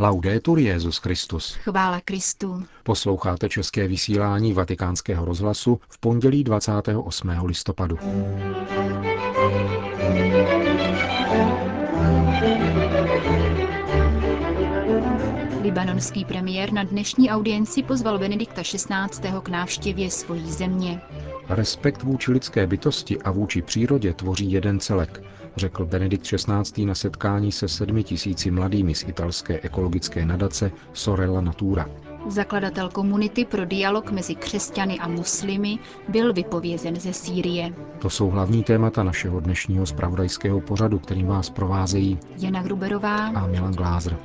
[0.00, 1.54] Laudetur Jezus Christus.
[1.54, 2.64] Chvála Kristu.
[2.82, 7.28] Posloucháte české vysílání Vatikánského rozhlasu v pondělí 28.
[7.44, 7.98] listopadu.
[15.68, 19.30] Libanonský premiér na dnešní audienci pozval Benedikta XVI.
[19.42, 21.00] k návštěvě svojí země.
[21.48, 25.22] Respekt vůči lidské bytosti a vůči přírodě tvoří jeden celek,
[25.56, 26.84] řekl Benedikt XVI.
[26.84, 31.86] na setkání se sedmi tisíci mladými z italské ekologické nadace Sorella Natura.
[32.28, 37.74] Zakladatel komunity pro dialog mezi křesťany a muslimy byl vypovězen ze Sýrie.
[37.98, 43.74] To jsou hlavní témata našeho dnešního spravodajského pořadu, kterým vás provázejí Jana Gruberová a Milan
[43.74, 44.16] Glázer.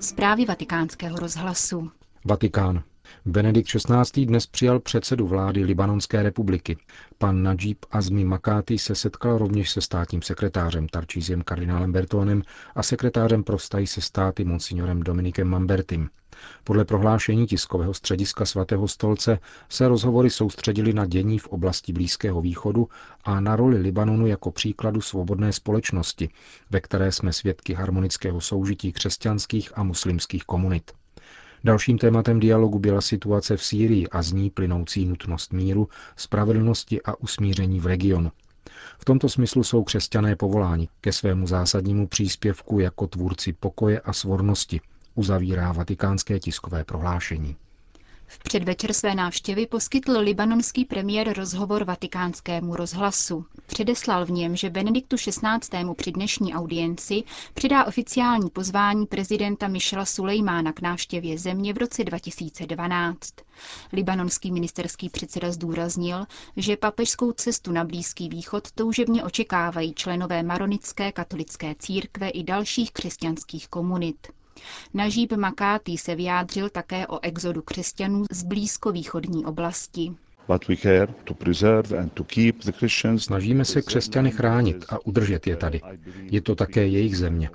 [0.00, 1.90] Zprávy vatikánského rozhlasu.
[2.24, 2.82] Vatikán.
[3.26, 4.26] Benedikt XVI.
[4.26, 6.76] dnes přijal předsedu vlády Libanonské republiky.
[7.18, 12.42] Pan Najib Azmi Makáty se setkal rovněž se státním sekretářem Tarčízem kardinálem Bertónem
[12.74, 16.08] a sekretářem pro vztahy se státy monsignorem Dominikem Mambertim.
[16.64, 22.88] Podle prohlášení tiskového střediska svatého stolce se rozhovory soustředily na dění v oblasti Blízkého východu
[23.24, 26.28] a na roli Libanonu jako příkladu svobodné společnosti,
[26.70, 30.99] ve které jsme svědky harmonického soužití křesťanských a muslimských komunit.
[31.64, 37.20] Dalším tématem dialogu byla situace v Sýrii a z ní plynoucí nutnost míru, spravedlnosti a
[37.20, 38.32] usmíření v regionu.
[38.98, 44.80] V tomto smyslu jsou křesťané povoláni ke svému zásadnímu příspěvku jako tvůrci pokoje a svornosti,
[45.14, 47.56] uzavírá vatikánské tiskové prohlášení.
[48.32, 53.44] V předvečer své návštěvy poskytl libanonský premiér rozhovor vatikánskému rozhlasu.
[53.66, 55.94] Předeslal v něm, že Benediktu XVI.
[55.96, 57.22] při dnešní audienci
[57.54, 63.34] přidá oficiální pozvání prezidenta Michela Sulejmána k návštěvě země v roce 2012.
[63.92, 66.26] Libanonský ministerský předseda zdůraznil,
[66.56, 73.68] že papežskou cestu na Blízký východ toužebně očekávají členové maronické katolické církve i dalších křesťanských
[73.68, 74.39] komunit.
[74.94, 80.12] Nažíb Makátý se vyjádřil také o exodu křesťanů z blízkovýchodní oblasti.
[83.18, 85.80] Snažíme se křesťany chránit a udržet je tady.
[86.22, 87.50] Je to také jejich země.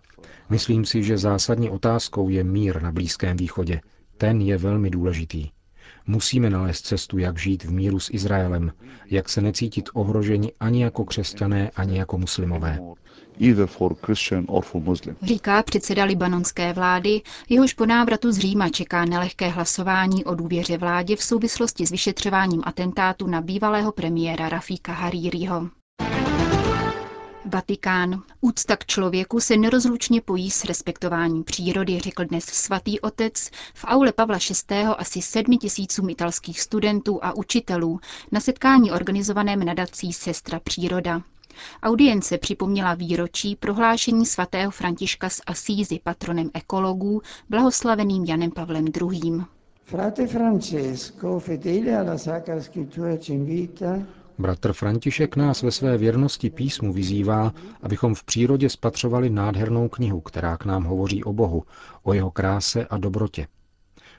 [0.49, 3.81] Myslím si, že zásadní otázkou je mír na Blízkém východě.
[4.17, 5.49] Ten je velmi důležitý.
[6.07, 8.71] Musíme nalézt cestu, jak žít v míru s Izraelem,
[9.05, 12.79] jak se necítit ohroženi ani jako křesťané, ani jako muslimové.
[15.21, 21.15] Říká předseda libanonské vlády, jehož po návratu z Říma čeká nelehké hlasování o důvěře vládě
[21.15, 25.69] v souvislosti s vyšetřováním atentátu na bývalého premiéra Rafika Haririho.
[27.47, 28.21] Vatikán.
[28.41, 34.11] Úcta k člověku se nerozlučně pojí s respektováním přírody, řekl dnes svatý otec v aule
[34.13, 34.37] Pavla
[34.71, 34.75] VI.
[34.83, 37.99] asi sedmi tisícům italských studentů a učitelů
[38.31, 41.21] na setkání organizovaném nadací Sestra příroda.
[41.83, 49.41] Audience připomněla výročí prohlášení svatého Františka z Asízy patronem ekologů, blahoslaveným Janem Pavlem II.
[49.83, 53.99] Frate Francesco, fedele alla Sacra Scrittura ci invita
[54.37, 60.57] Bratr František nás ve své věrnosti písmu vyzývá, abychom v přírodě spatřovali nádhernou knihu, která
[60.57, 61.63] k nám hovoří o Bohu,
[62.03, 63.47] o jeho kráse a dobrotě.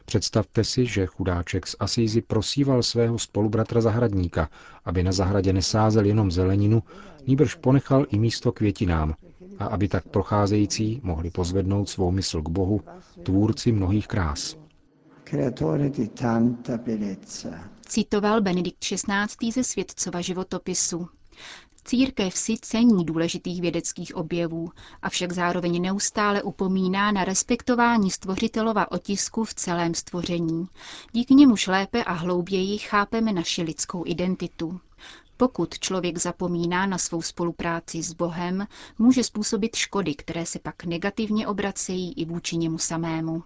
[0.05, 4.49] Představte si, že chudáček z Asízy prosíval svého spolubratra zahradníka,
[4.85, 6.83] aby na zahradě nesázel jenom zeleninu,
[7.27, 9.15] níbrž ponechal i místo květinám,
[9.59, 12.81] a aby tak procházející mohli pozvednout svou mysl k Bohu,
[13.23, 14.57] tvůrci mnohých krás.
[17.89, 19.53] Citoval Benedikt XVI.
[19.53, 21.09] ze světcova životopisu.
[21.85, 24.71] Církev si cení důležitých vědeckých objevů,
[25.03, 30.69] avšak zároveň neustále upomíná na respektování stvořitelova otisku v celém stvoření.
[31.13, 34.81] Díky němuž lépe a hlouběji chápeme naši lidskou identitu.
[35.37, 38.67] Pokud člověk zapomíná na svou spolupráci s Bohem,
[38.99, 43.43] může způsobit škody, které se pak negativně obracejí i vůči němu samému.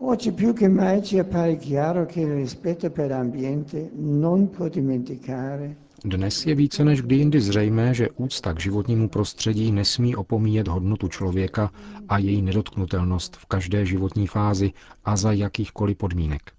[0.00, 5.76] Oggi più che mai ci appare chiaro che il rispetto per l'ambiente non può dimenticare
[6.04, 11.08] dnes je více než kdy jindy zřejmé, že úcta k životnímu prostředí nesmí opomíjet hodnotu
[11.08, 11.72] člověka
[12.08, 14.72] a její nedotknutelnost v každé životní fázi
[15.04, 16.52] a za jakýchkoliv podmínek.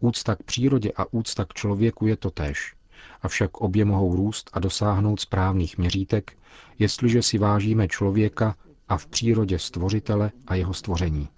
[0.00, 2.74] Úcta k přírodě a úcta k člověku je totéž.
[3.22, 6.32] Avšak obě mohou růst a dosáhnout správných měřítek,
[6.78, 8.56] jestliže si vážíme člověka
[8.88, 11.28] a v přírodě stvořitele a jeho stvoření.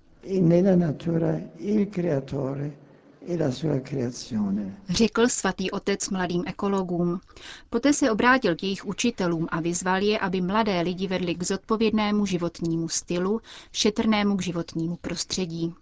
[4.88, 7.20] Řekl svatý otec mladým ekologům.
[7.70, 12.26] Poté se obrátil k jejich učitelům a vyzval je, aby mladé lidi vedli k zodpovědnému
[12.26, 13.40] životnímu stylu,
[13.72, 15.74] šetrnému k životnímu prostředí.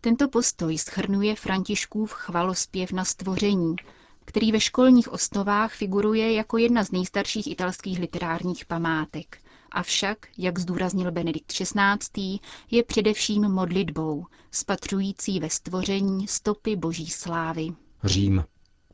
[0.00, 3.76] Tento postoj schrnuje Františkův chvalospěv na stvoření,
[4.24, 9.38] který ve školních osnovách figuruje jako jedna z nejstarších italských literárních památek.
[9.72, 12.38] Avšak, jak zdůraznil Benedikt XVI.,
[12.70, 17.68] je především modlitbou, spatřující ve stvoření stopy boží slávy.
[18.04, 18.44] Řím.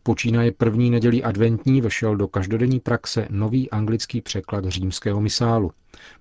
[0.03, 5.71] Počínaje první nedělí adventní vešel do každodenní praxe nový anglický překlad římského misálu.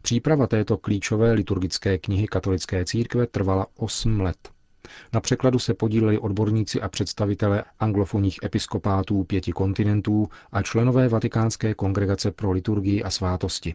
[0.01, 4.49] Příprava této klíčové liturgické knihy katolické církve trvala 8 let.
[5.13, 12.31] Na překladu se podíleli odborníci a představitelé anglofonních episkopátů pěti kontinentů a členové Vatikánské kongregace
[12.31, 13.73] pro liturgii a svátosti.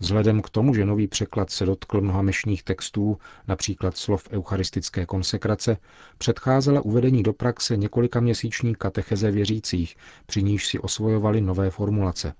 [0.00, 3.18] Vzhledem k tomu, že nový překlad se dotkl mnoha mešních textů,
[3.48, 5.76] například slov eucharistické konsekrace,
[6.18, 12.34] předcházela uvedení do praxe několika měsíční katecheze věřících, při níž si osvojovali nové formulace.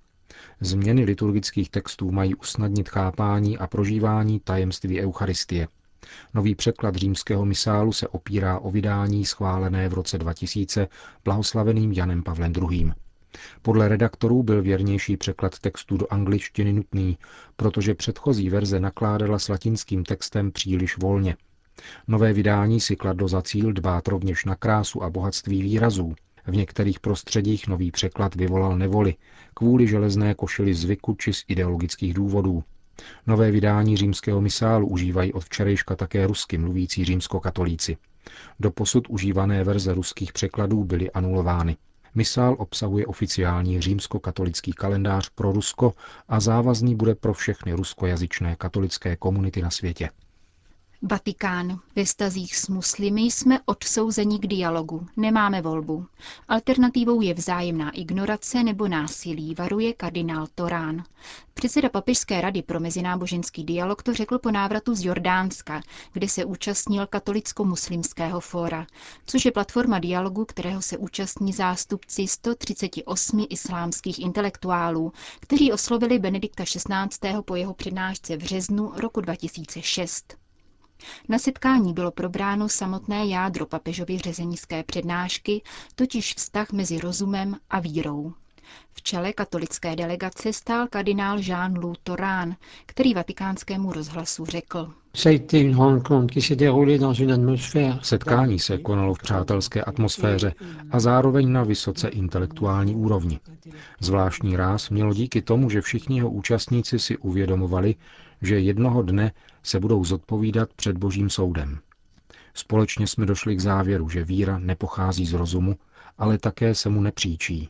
[0.61, 5.69] Změny liturgických textů mají usnadnit chápání a prožívání tajemství Eucharistie.
[6.35, 10.89] Nový překlad římského misálu se opírá o vydání schválené v roce 2000
[11.25, 12.93] blahoslaveným Janem Pavlem II.
[13.62, 17.19] Podle redaktorů byl věrnější překlad textu do angličtiny nutný,
[17.56, 21.37] protože předchozí verze nakládala s latinským textem příliš volně.
[22.08, 26.14] Nové vydání si kladlo za cíl dbát rovněž na krásu a bohatství výrazů.
[26.46, 29.14] V některých prostředích nový překlad vyvolal nevoli
[29.55, 32.64] kvůli železné košili zvyku či z ideologických důvodů.
[33.26, 37.96] Nové vydání římského misálu užívají od včerejška také rusky mluvící římskokatolíci.
[38.61, 41.76] Do posud užívané verze ruských překladů byly anulovány.
[42.19, 45.94] Misál obsahuje oficiální římskokatolický kalendář pro Rusko
[46.29, 50.11] a závazný bude pro všechny ruskojazyčné katolické komunity na světě.
[51.03, 51.81] Vatikán.
[51.97, 55.06] Ve stazích s muslimy jsme odsouzeni k dialogu.
[55.17, 56.06] Nemáme volbu.
[56.49, 61.05] Alternativou je vzájemná ignorace nebo násilí, varuje kardinál Torán.
[61.55, 65.81] Předseda Papežské rady pro mezináboženský dialog to řekl po návratu z Jordánska,
[66.12, 68.87] kde se účastnil katolicko-muslimského fóra,
[69.27, 77.43] což je platforma dialogu, kterého se účastní zástupci 138 islámských intelektuálů, kteří oslovili Benedikta XVI.
[77.45, 80.37] po jeho přednášce v březnu roku 2006.
[81.29, 85.62] Na setkání bylo probráno samotné jádro papežovy řezenické přednášky,
[85.95, 88.33] totiž vztah mezi rozumem a vírou.
[88.93, 92.56] V čele katolické delegace stál kardinál Jean-Louis Torán,
[92.87, 94.91] který vatikánskému rozhlasu řekl.
[98.03, 100.55] Setkání se konalo v přátelské atmosféře
[100.91, 103.41] a zároveň na vysoce intelektuální úrovni.
[104.00, 107.94] Zvláštní ráz mělo díky tomu, že všichni jeho účastníci si uvědomovali,
[108.43, 109.32] že jednoho dne
[109.62, 111.79] se budou zodpovídat před Božím soudem.
[112.55, 115.76] Společně jsme došli k závěru, že víra nepochází z rozumu,
[116.19, 117.69] ale také se mu nepříčí.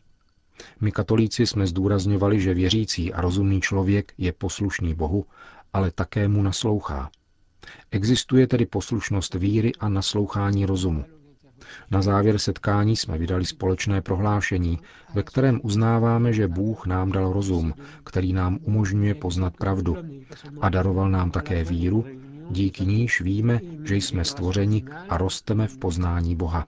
[0.81, 5.25] My katolíci jsme zdůrazňovali, že věřící a rozumný člověk je poslušný Bohu,
[5.73, 7.09] ale také mu naslouchá.
[7.91, 11.05] Existuje tedy poslušnost víry a naslouchání rozumu.
[11.91, 14.79] Na závěr setkání jsme vydali společné prohlášení,
[15.13, 17.73] ve kterém uznáváme, že Bůh nám dal rozum,
[18.03, 19.97] který nám umožňuje poznat pravdu
[20.61, 22.05] a daroval nám také víru,
[22.49, 26.67] díky níž víme, že jsme stvořeni a rosteme v poznání Boha.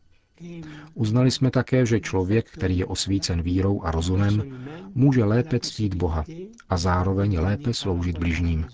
[0.94, 4.66] Uznali jsme také, že člověk, který je osvícen vírou a rozumem,
[4.96, 6.24] může lépe ctít Boha
[6.70, 8.66] a zároveň lépe sloužit bližním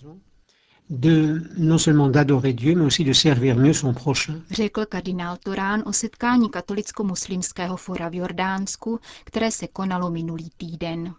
[0.90, 4.42] de non seulement d'adorer Dieu, mais aussi de servir mieux son prochain.
[4.52, 11.14] Řekl kardinál Torán o setkání katolicko-muslimského fora v Jordánsku, které se konalo minulý týden.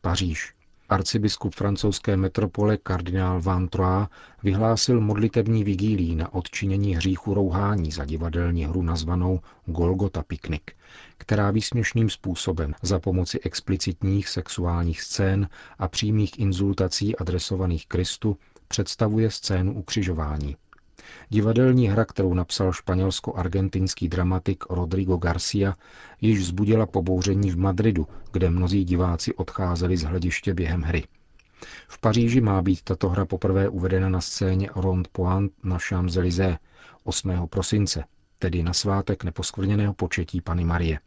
[0.00, 0.57] Paříž.
[0.90, 4.08] Arcibiskup francouzské metropole kardinál Van Troyes
[4.42, 10.72] vyhlásil modlitební vigílí na odčinění hříchu rouhání za divadelní hru nazvanou Golgota Piknik,
[11.18, 15.48] která výsměšným způsobem za pomoci explicitních sexuálních scén
[15.78, 18.36] a přímých inzultací adresovaných Kristu
[18.68, 20.56] představuje scénu ukřižování.
[21.28, 25.74] Divadelní hra, kterou napsal španělsko-argentinský dramatik Rodrigo Garcia,
[26.20, 31.04] již vzbudila pobouření v Madridu, kde mnozí diváci odcházeli z hlediště během hry.
[31.88, 36.58] V Paříži má být tato hra poprvé uvedena na scéně Rond Point na Champs-Élysées
[37.04, 37.48] 8.
[37.50, 38.04] prosince,
[38.38, 40.98] tedy na svátek neposkvrněného početí Pany Marie.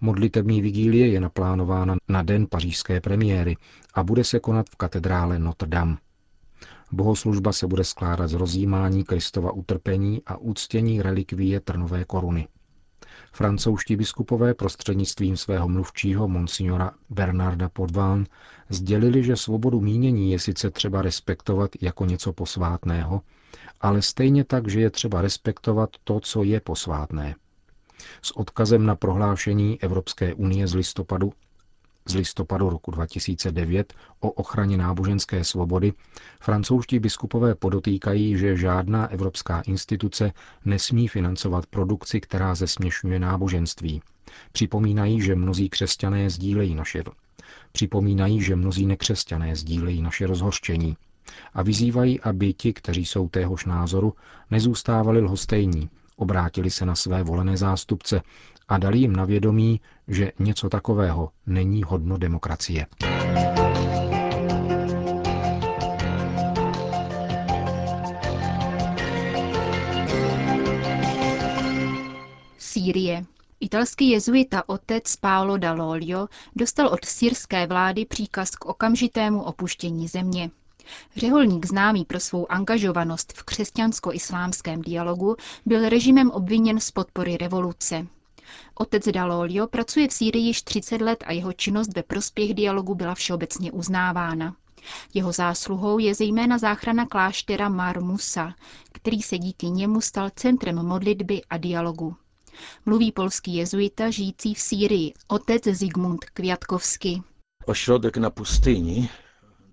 [0.00, 3.56] Modlitební vigílie je naplánována na den pařížské premiéry
[3.94, 5.96] a bude se konat v katedrále Notre Dame.
[6.92, 12.48] Bohoslužba se bude skládat z rozjímání Kristova utrpení a úctění relikvie trnové koruny.
[13.32, 18.26] Francouzští biskupové prostřednictvím svého mluvčího monsignora Bernarda Podván
[18.68, 23.22] sdělili, že svobodu mínění je sice třeba respektovat jako něco posvátného,
[23.80, 27.34] ale stejně tak, že je třeba respektovat to, co je posvátné.
[28.22, 31.32] S odkazem na prohlášení Evropské unie z listopadu
[32.10, 35.92] z listopadu roku 2009 o ochraně náboženské svobody,
[36.40, 40.32] francouzští biskupové podotýkají, že žádná evropská instituce
[40.64, 44.02] nesmí financovat produkci, která zesměšňuje náboženství.
[44.52, 47.02] Připomínají, že mnozí křesťané sdílejí naše
[47.72, 50.96] Připomínají, že mnozí nekřesťané sdílejí naše rozhořčení
[51.54, 54.14] a vyzývají, aby ti, kteří jsou téhož názoru,
[54.50, 58.22] nezůstávali lhostejní, obrátili se na své volené zástupce
[58.68, 62.86] a dali jim na vědomí, že něco takového není hodno demokracie.
[72.58, 73.24] Sýrie.
[73.60, 80.50] Italský jezuita otec Paolo Dall'Olio dostal od syrské vlády příkaz k okamžitému opuštění země.
[81.16, 88.06] Řeholník známý pro svou angažovanost v křesťansko-islámském dialogu byl režimem obviněn z podpory revoluce.
[88.74, 93.14] Otec Dalolio pracuje v Sýrii již 30 let a jeho činnost ve prospěch dialogu byla
[93.14, 94.56] všeobecně uznávána.
[95.14, 98.54] Jeho zásluhou je zejména záchrana kláštera Mar Musa,
[98.92, 102.16] který se díky němu stal centrem modlitby a dialogu.
[102.86, 107.22] Mluví polský jezuita žijící v Sýrii, otec Zygmunt Kwiatkowski.
[107.66, 109.08] Ośrodek na pustyni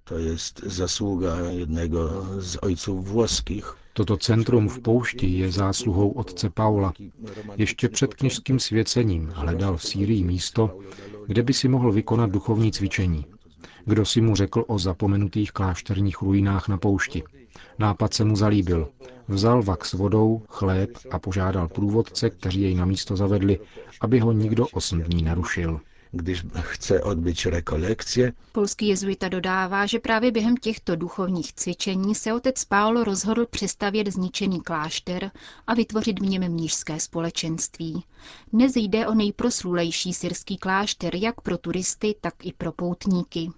[0.07, 3.75] to jest zasługa jednego z ojców włoskich.
[3.93, 6.93] Toto centrum v poušti je zásluhou otce Paula.
[7.57, 10.79] Ještě před kněžským svěcením hledal v Sýrii místo,
[11.27, 13.25] kde by si mohl vykonat duchovní cvičení.
[13.85, 17.23] Kdo si mu řekl o zapomenutých klášterních ruinách na poušti.
[17.79, 18.87] Nápad se mu zalíbil.
[19.27, 23.59] Vzal vak s vodou, chléb a požádal průvodce, kteří jej na místo zavedli,
[24.01, 25.79] aby ho nikdo osm dní narušil
[26.15, 28.33] když chce odbyť rekolekcie.
[28.51, 34.61] Polský jezuita dodává, že právě během těchto duchovních cvičení se otec Paolo rozhodl přestavět zničený
[34.61, 35.31] klášter
[35.67, 38.03] a vytvořit v něm mnížské společenství.
[38.53, 43.51] Dnes jde o nejproslulejší syrský klášter jak pro turisty, tak i pro poutníky.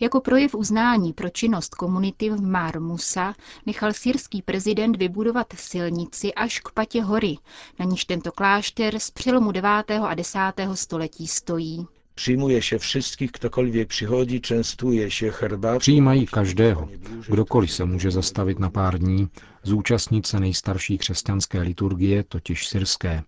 [0.00, 3.34] Jako projev uznání pro činnost komunity v Mar Musa
[3.66, 7.36] nechal syrský prezident vybudovat silnici až k patě hory,
[7.78, 9.70] na níž tento klášter z přelomu 9.
[9.90, 10.38] a 10.
[10.74, 11.86] století stojí.
[12.14, 15.78] Přijmuje se všech, ktokoliv přichodí, čenstuje se herbatą.
[15.78, 16.88] Přijímají každého.
[17.28, 19.28] Kdokoliv se může zastavit na pár dní,
[19.62, 23.22] zúčastnit se nejstarší křesťanské liturgie, totiž syrské.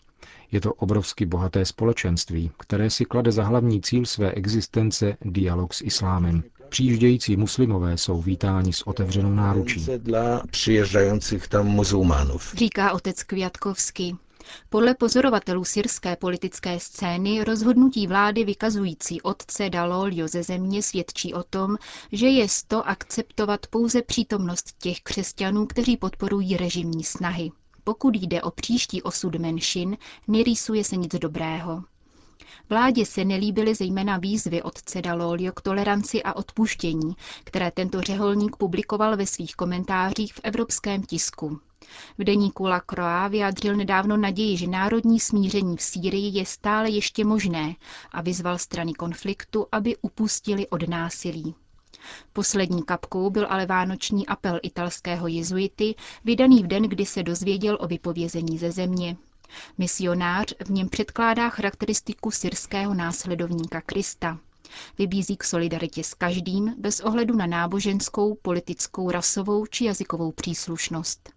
[0.52, 5.82] Je to obrovsky bohaté společenství, které si klade za hlavní cíl své existence dialog s
[5.82, 6.42] islámem.
[6.68, 9.86] Přijíždějící muslimové jsou vítáni s otevřenou náručí.
[12.54, 14.16] Říká otec Kviatkovský.
[14.68, 21.76] Podle pozorovatelů syrské politické scény rozhodnutí vlády vykazující otce Dalolio ze země svědčí o tom,
[22.12, 27.50] že je to akceptovat pouze přítomnost těch křesťanů, kteří podporují režimní snahy.
[27.88, 29.96] Pokud jde o příští osud menšin,
[30.28, 31.84] nerýsuje se nic dobrého.
[32.68, 37.14] Vládě se nelíbily zejména výzvy otce Dalolio k toleranci a odpuštění,
[37.44, 41.60] které tento řeholník publikoval ve svých komentářích v evropském tisku.
[42.18, 47.24] V deníku La Croix vyjádřil nedávno naději, že národní smíření v Sýrii je stále ještě
[47.24, 47.74] možné
[48.12, 51.54] a vyzval strany konfliktu, aby upustili od násilí.
[52.32, 57.86] Poslední kapkou byl ale vánoční apel italského jezuity, vydaný v den, kdy se dozvěděl o
[57.86, 59.16] vypovězení ze země.
[59.78, 64.38] Misionář v něm předkládá charakteristiku syrského následovníka Krista.
[64.98, 71.32] Vybízí k solidaritě s každým, bez ohledu na náboženskou, politickou, rasovou či jazykovou příslušnost.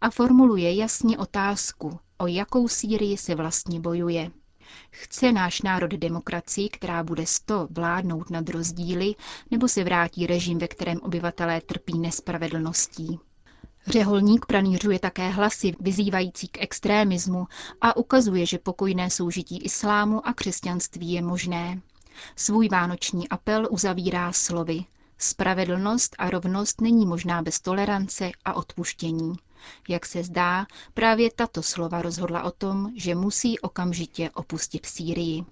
[0.00, 4.30] A formuluje jasně otázku, o jakou Sýrii se vlastně bojuje.
[4.90, 9.14] Chce náš národ demokracii, která bude sto vládnout nad rozdíly,
[9.50, 13.18] nebo se vrátí režim, ve kterém obyvatelé trpí nespravedlností?
[13.86, 17.46] Řeholník pranířuje také hlasy vyzývající k extrémismu
[17.80, 21.80] a ukazuje, že pokojné soužití islámu a křesťanství je možné.
[22.36, 24.84] Svůj vánoční apel uzavírá slovy.
[25.18, 29.32] Spravedlnost a rovnost není možná bez tolerance a odpuštění.
[29.88, 35.44] Jak se zdá, právě tato slova rozhodla o tom, že musí okamžitě opustit Sýrii.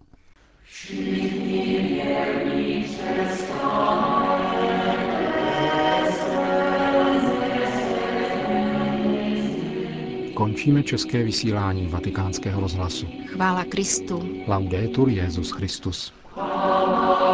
[10.35, 13.07] Končíme české vysílání vatikánského rozhlasu.
[13.27, 14.29] Chvála Kristu.
[14.47, 16.13] Laudetur Jezus Christus.
[16.29, 17.32] Chvála